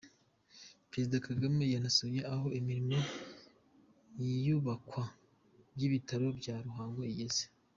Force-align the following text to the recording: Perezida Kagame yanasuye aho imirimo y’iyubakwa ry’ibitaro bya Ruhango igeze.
Perezida 0.89 1.23
Kagame 1.27 1.63
yanasuye 1.75 2.19
aho 2.33 2.47
imirimo 2.59 2.97
y’iyubakwa 4.21 5.03
ry’ibitaro 5.73 6.27
bya 6.39 6.55
Ruhango 6.67 7.01
igeze. 7.11 7.43